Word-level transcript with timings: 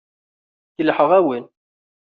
Kellḥeɣ-awen. 0.75 1.45